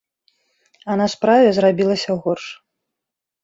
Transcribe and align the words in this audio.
А 0.93 0.95
на 1.03 1.07
справе 1.15 1.47
зрабілася 1.59 2.19
горш. 2.27 2.51